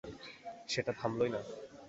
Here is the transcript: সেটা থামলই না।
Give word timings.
সেটা 0.67 0.91
থামলই 0.99 1.29
না। 1.33 1.39